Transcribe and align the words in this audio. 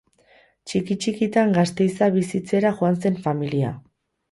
Txiki-txikitan 0.71 1.53
Gasteiza 1.59 2.09
bizitzera 2.17 2.73
joan 2.81 3.01
zen 3.07 3.23
familia. 3.29 3.79